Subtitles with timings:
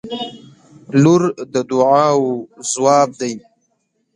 [1.01, 1.21] •لور
[1.53, 2.33] د دعاوو
[2.71, 3.33] ځواب دی.